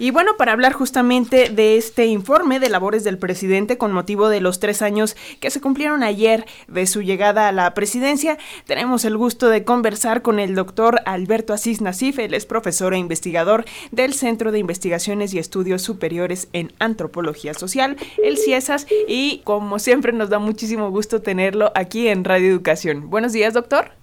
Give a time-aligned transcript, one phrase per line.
[0.00, 4.40] Y bueno, para hablar justamente de este informe de labores del presidente con motivo de
[4.40, 9.18] los tres años que se cumplieron ayer de su llegada a la presidencia, tenemos el
[9.18, 14.14] gusto de conversar con el doctor Alberto Asís Nasif, él es profesor e investigador del
[14.14, 20.30] Centro de Investigaciones y Estudios Superiores en Antropología Social, el CIESAS, y como siempre nos
[20.30, 23.10] da muchísimo gusto tenerlo aquí en Radio Educación.
[23.10, 23.99] Buenos días, doctor.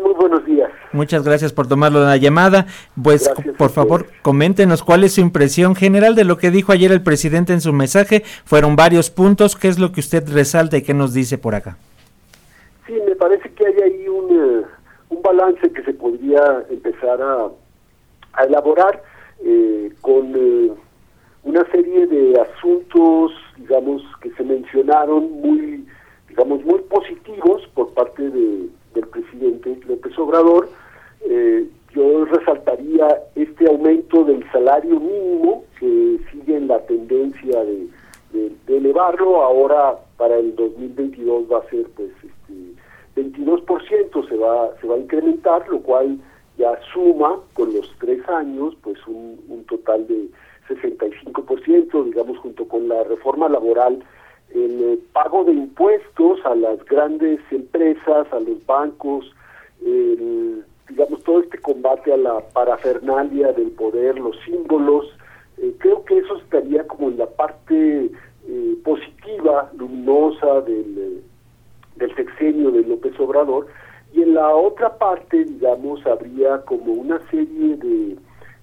[0.00, 0.70] Muy buenos días.
[0.92, 2.66] Muchas gracias por tomarlo la llamada.
[3.02, 3.28] Pues
[3.58, 7.52] por favor, coméntenos cuál es su impresión general de lo que dijo ayer el presidente
[7.52, 8.22] en su mensaje.
[8.44, 9.56] Fueron varios puntos.
[9.56, 11.76] ¿Qué es lo que usted resalta y qué nos dice por acá?
[12.86, 14.66] Sí, me parece que hay ahí un, eh,
[15.10, 17.48] un balance que se podría empezar a,
[18.34, 19.02] a elaborar
[19.44, 20.72] eh, con eh,
[21.42, 25.84] una serie de asuntos, digamos, que se mencionaron muy,
[26.28, 30.68] digamos, muy positivos por parte de del presidente López Obrador,
[31.28, 37.88] eh, yo resaltaría este aumento del salario mínimo que sigue en la tendencia de,
[38.66, 44.94] elevarlo, ahora para el 2022 va a ser pues este 22% se va, se va
[44.94, 46.18] a incrementar, lo cual
[46.56, 50.28] ya suma con los tres años pues un, un total de
[50.68, 54.02] 65%, digamos junto con la reforma laboral
[54.54, 59.30] el eh, pago de impuestos a las grandes empresas, a los bancos,
[60.88, 65.06] digamos, todo este combate a la parafernalia del poder, los símbolos,
[65.58, 68.10] eh, creo que eso estaría como en la parte
[68.46, 71.22] eh, positiva, luminosa del,
[71.96, 73.66] del sexenio de López Obrador,
[74.12, 78.16] y en la otra parte, digamos, habría como una serie de,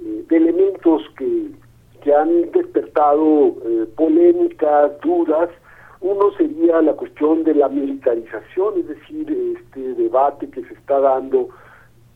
[0.00, 1.50] de elementos que,
[2.02, 3.56] que han despertado
[3.96, 5.50] polémicas, dudas,
[6.02, 11.48] uno sería la cuestión de la militarización, es decir, este debate que se está dando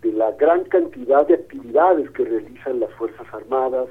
[0.00, 3.88] de la gran cantidad de actividades que realizan las Fuerzas Armadas,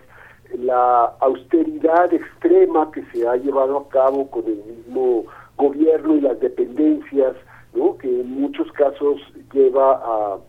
[0.57, 5.25] la austeridad extrema que se ha llevado a cabo con el mismo
[5.57, 7.35] gobierno y las dependencias,
[7.73, 7.97] ¿no?
[7.99, 9.21] que en muchos casos
[9.53, 10.39] lleva a,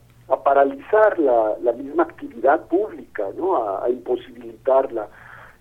[0.42, 3.56] paralizar la, misma actividad pública, ¿no?
[3.56, 5.08] a, imposibilitarla.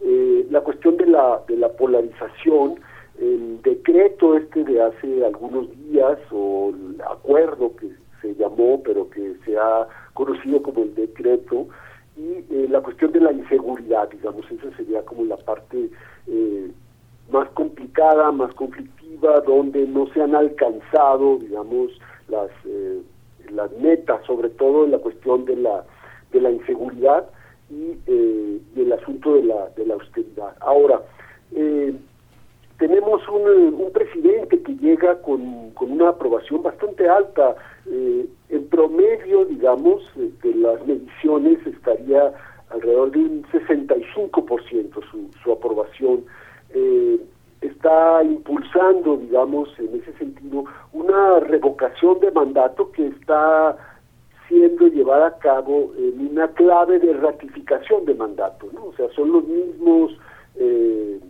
[0.02, 2.80] Eh, la cuestión de la, de la polarización,
[3.24, 7.90] el decreto este de hace algunos días o el acuerdo que
[8.22, 11.68] se llamó pero que se ha conocido como el decreto
[12.18, 15.90] y eh, la cuestión de la inseguridad digamos esa sería como la parte
[16.28, 16.72] eh,
[17.32, 21.92] más complicada más conflictiva donde no se han alcanzado digamos
[22.28, 23.02] las eh,
[23.52, 25.86] las metas sobre todo en la cuestión de la
[26.32, 27.30] de la inseguridad
[27.70, 30.56] y, y el asunto de la de la austeridad.
[30.60, 31.02] Ahora
[31.56, 31.94] eh,
[32.84, 37.56] tenemos un, presidente que llega con, una aprobación bastante alta.
[37.90, 42.34] Eh, en promedio, digamos, de las mediciones estaría
[42.72, 46.26] alrededor de un 65% su, su aprobación.
[46.74, 47.22] Eh,
[47.62, 53.78] está impulsando, digamos, en ese sentido, una revocación de mandato que está
[54.50, 58.68] siendo llevada a cabo en una clave de ratificación de mandato.
[58.86, 60.12] O sea, son los mismos
[60.58, 61.22] eh,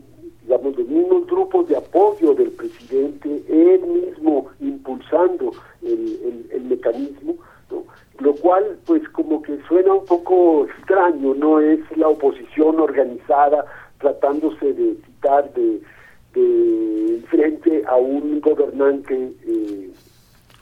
[0.44, 7.36] digamos, los mismos grupos de apoyo del presidente, él mismo impulsando el, el, mecanismo,
[8.20, 13.66] lo cual pues como que suena un poco extraño, no es la oposición organizada
[14.00, 15.82] tratándose de quitar de,
[16.34, 19.90] de frente a un gobernante eh,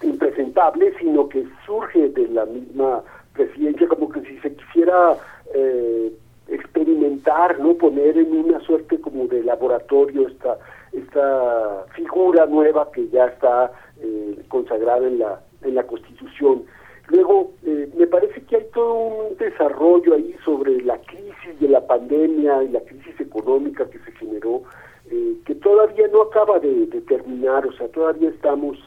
[0.03, 3.03] impresentable, sino que surge de la misma
[3.33, 5.17] presidencia, como que si se quisiera
[5.53, 6.11] eh,
[6.51, 10.57] experimentar, no poner en una suerte como de laboratorio esta
[10.91, 16.63] esta figura nueva que ya está eh, consagrada en la en la Constitución.
[17.07, 21.85] Luego eh, me parece que hay todo un desarrollo ahí sobre la crisis de la
[21.85, 24.63] pandemia y la crisis económica que se generó
[25.09, 28.77] eh, que todavía no acaba de, terminar, o sea, todavía estamos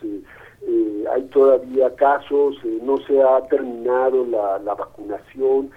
[1.12, 5.70] hay todavía casos, no se ha terminado la, la vacunación,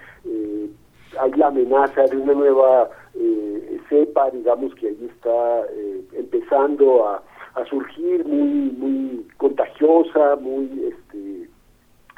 [1.20, 7.22] hay la amenaza de una nueva eh, cepa, digamos, que ahí está eh, empezando a,
[7.68, 11.48] surgir muy muy contagiosa, muy este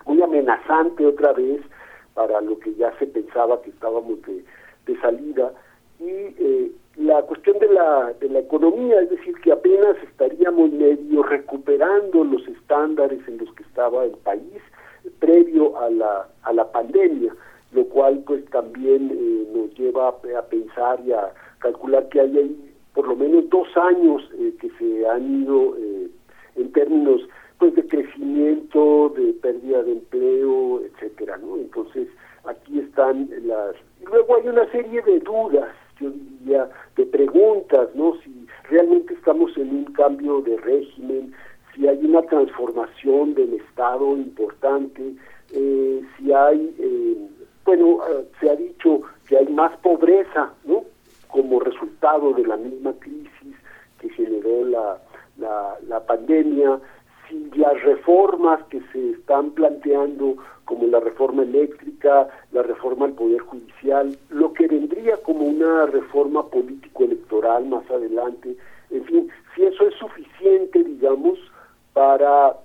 [0.05, 1.63] muy amenazante otra vez
[2.13, 4.45] para lo que ya se pensaba que estábamos de,
[4.85, 5.51] de salida.
[5.99, 11.23] Y eh, la cuestión de la, de la economía, es decir, que apenas estaríamos medio
[11.23, 14.61] recuperando los estándares en los que estaba el país
[15.21, 17.35] previo a la, a la pandemia
[17.73, 23.07] lo cual pues también eh, nos lleva a, pensar y a calcular que hay por
[23.07, 26.09] lo menos dos años eh, que se han ido eh,
[26.57, 27.23] en términos
[27.59, 31.57] pues de crecimiento, de pérdida de empleo, etcétera, ¿no?
[31.57, 32.09] Entonces
[32.45, 33.77] aquí están las
[34.11, 38.15] luego hay una serie de dudas, yo diría, de preguntas, ¿no?
[38.25, 41.33] Si realmente estamos en un cambio de régimen,
[41.75, 45.15] si hay una transformación del Estado importante,
[45.53, 47.29] eh, si hay, eh,
[47.71, 50.83] bueno, eh, se ha dicho que hay más pobreza, ¿no?
[51.29, 53.55] Como resultado de la misma crisis
[54.01, 54.99] que generó la,
[55.39, 56.81] la, la pandemia,
[57.29, 60.35] si las reformas que se están planteando,
[60.65, 66.45] como la reforma eléctrica, la reforma al Poder Judicial, lo que vendría como una reforma
[66.49, 68.57] político-electoral más adelante,
[68.91, 71.39] en fin, si eso es suficiente, digamos,
[71.93, 72.57] para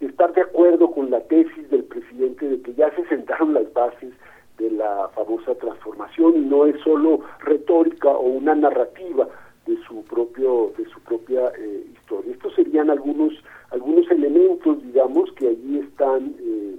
[0.00, 4.12] estar de acuerdo con la tesis del presidente de que ya se sentaron las bases
[4.58, 9.28] de la famosa transformación y no es solo retórica o una narrativa
[9.66, 12.32] de su propio de su propia eh, historia.
[12.32, 13.32] Estos serían algunos
[13.70, 16.76] algunos elementos, digamos, que allí están eh,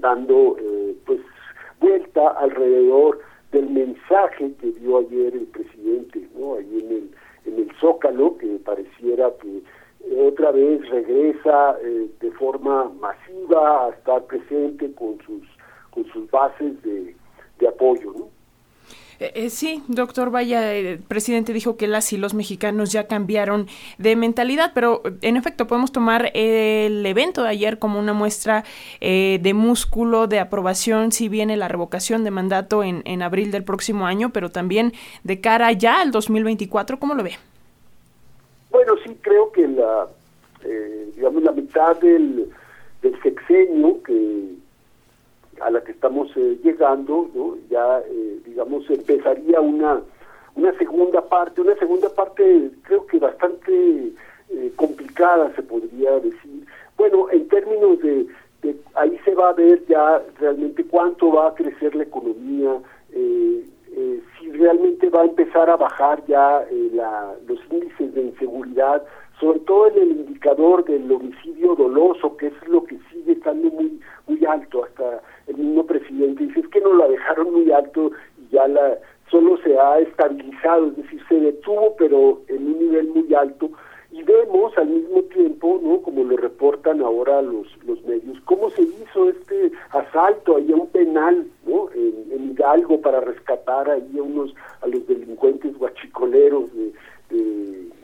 [0.00, 0.56] dando
[1.04, 1.20] pues
[1.80, 3.20] vuelta alrededor
[3.52, 6.54] del mensaje que dio ayer el presidente, ¿no?
[6.54, 7.10] Ahí en el
[7.46, 9.62] en el Zócalo, que pareciera que
[10.18, 15.42] otra vez regresa eh, de forma masiva a estar presente con sus
[15.90, 17.14] con sus bases de,
[17.66, 18.28] apoyo, ¿no?
[19.18, 23.66] Eh, eh, sí, doctor Vaya, el presidente dijo que las y los mexicanos ya cambiaron
[23.96, 28.64] de mentalidad, pero en efecto podemos tomar el evento de ayer como una muestra
[29.00, 34.06] de músculo, de aprobación, si viene la revocación de mandato en, en abril del próximo
[34.06, 34.92] año, pero también
[35.24, 37.36] de cara ya al 2024, ¿cómo lo ve?
[38.70, 40.06] Bueno, sí, creo que la,
[40.66, 42.50] eh, digamos, la mitad del,
[43.22, 44.56] sexenio que
[45.60, 47.30] a la que estamos eh, llegando,
[47.70, 50.02] ya, eh, digamos, empezaría una,
[50.56, 54.12] una segunda parte, una segunda parte creo que bastante
[54.74, 56.66] complicada, se podría decir.
[56.96, 58.26] Bueno, en términos de,
[58.94, 62.78] ahí se va a ver ya realmente cuánto va a crecer la economía,
[63.12, 68.22] eh, eh, si realmente va a empezar a bajar ya eh, la, los índices de
[68.22, 69.02] inseguridad,
[69.40, 74.00] sobre todo en el indicador del homicidio doloso, que es lo que sigue estando muy
[74.26, 74.84] muy alto.
[74.84, 78.98] Hasta el mismo presidente dice es que no la dejaron muy alto y ya la
[79.30, 83.70] solo se ha estabilizado, es decir, se detuvo, pero en un nivel muy alto
[84.12, 86.00] y vemos al mismo tiempo, ¿no?
[86.00, 90.86] Como lo reportan ahora los, los medios, cómo se hizo este asalto ahí a un
[90.88, 91.90] penal, ¿no?
[91.92, 92.16] En,
[92.56, 96.92] Hidalgo para rescatar ahí a unos, a los delincuentes guachicoleros de,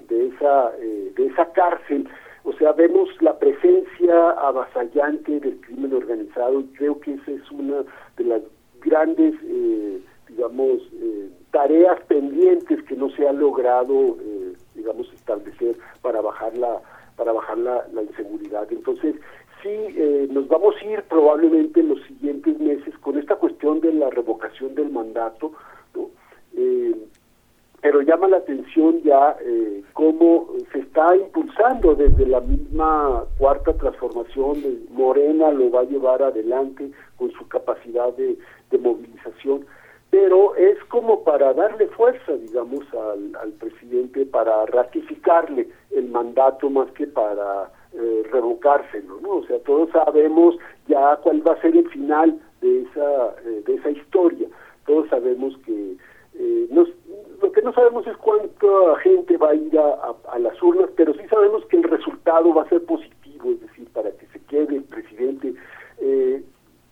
[0.09, 2.09] de, esa, eh, de esa cárcel.
[2.45, 7.85] O sea, vemos la presencia avasallante del crimen organizado y creo que esa es una
[8.17, 8.43] de las
[8.81, 14.43] grandes, eh, digamos, eh, tareas pendientes que no se ha logrado eh,
[14.75, 16.81] digamos, establecer para bajar la,
[17.17, 18.67] para bajar la, inseguridad.
[18.71, 19.15] Entonces,
[19.63, 23.93] sí, eh, nos vamos a ir probablemente en los siguientes meses con esta cuestión de
[23.93, 25.53] la revocación del mandato,
[25.95, 26.11] ¿no?
[26.55, 26.95] Eh,
[27.83, 34.63] pero llama la atención ya eh, cómo se está impulsando desde la misma cuarta transformación
[34.63, 38.39] de Morena lo va a llevar adelante con su capacidad de,
[38.79, 39.67] movilización
[40.09, 47.07] pero es como para darle fuerza, digamos, al, presidente, para ratificarle el mandato más que
[47.07, 49.37] para eh, revocárselo, ¿no?
[49.37, 50.57] O sea, todos sabemos
[50.87, 54.49] ya cuál va a ser el final de esa, eh, de esa historia.
[54.85, 55.97] Todos sabemos que
[56.35, 56.67] eh,
[57.53, 58.67] que no sabemos es cuánta
[59.03, 62.63] gente va a ir a, a, las urnas, pero sí sabemos que el resultado va
[62.63, 65.55] a ser positivo, es decir, para que se quede el presidente.
[65.99, 66.43] Eh,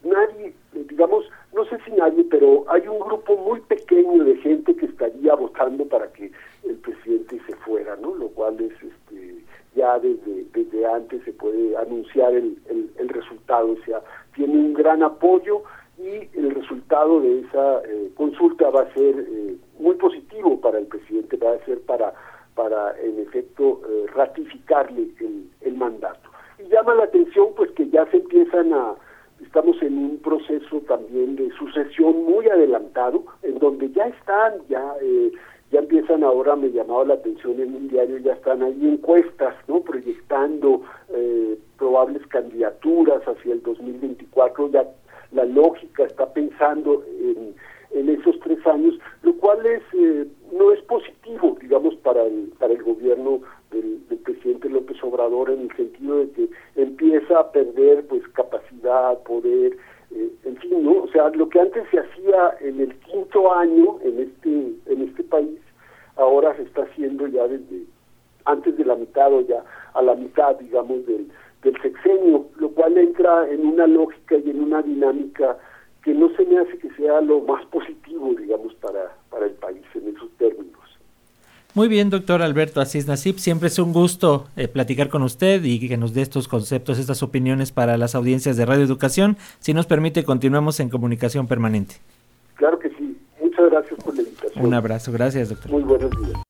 [0.02, 1.25] nadie, digamos,
[1.55, 5.85] no sé si nadie, pero hay un grupo muy pequeño de gente que estaría votando
[5.87, 6.31] para que
[6.64, 8.14] el presidente se fuera, ¿no?
[8.14, 13.85] Lo cual es, este, ya desde, desde antes se puede anunciar el, el, resultado, o
[13.85, 14.00] sea,
[14.35, 15.62] tiene un gran apoyo
[15.99, 19.50] y el resultado de esa eh, consulta va a ser eh,
[19.90, 22.14] muy positivo para el presidente, va a ser para,
[22.54, 26.30] para en efecto, eh, ratificarle el, el mandato.
[26.59, 28.94] Y llama la atención pues que ya se empiezan a
[29.42, 35.32] estamos en un proceso también de sucesión muy adelantado, en donde ya están, ya eh,
[35.73, 39.80] ya empiezan ahora, me llamaba la atención en un diario, ya están ahí encuestas, ¿no?
[39.80, 40.82] Proyectando
[41.14, 44.85] eh, probables candidaturas hacia el 2024, ya
[45.32, 47.54] la lógica está pensando en,
[47.92, 48.94] en esos tres años,
[49.50, 53.40] lo cual es eh, no es positivo, digamos, para el, para el gobierno
[53.71, 59.76] del, presidente López Obrador en el sentido de que empieza a perder pues capacidad, poder,
[60.12, 61.02] eh, en fin, ¿no?
[61.02, 65.25] O sea, lo que antes se hacía en el quinto año en este, en este
[65.25, 65.59] país,
[66.16, 67.85] ahora se está haciendo ya desde
[68.45, 69.64] antes de la mitad o ya
[69.95, 71.28] a la mitad, digamos, del,
[71.62, 75.57] del sexenio, lo cual entra en una lógica y en una dinámica
[76.02, 79.83] que no se me hace que sea lo más positivo, digamos, para, para el país
[79.95, 80.71] en esos términos.
[81.75, 85.88] Muy bien, doctor Alberto Asís Nasip, siempre es un gusto eh, platicar con usted y
[85.88, 89.37] que nos dé estos conceptos, estas opiniones para las audiencias de Radio Educación.
[89.61, 91.97] Si nos permite, continuamos en comunicación permanente.
[92.57, 93.16] Claro que sí.
[93.40, 94.66] Muchas gracias por la invitación.
[94.66, 95.71] Un abrazo, gracias, doctor.
[95.71, 96.50] Muy buenos días.